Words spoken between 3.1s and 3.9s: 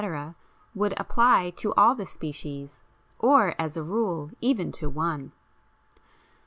or, as a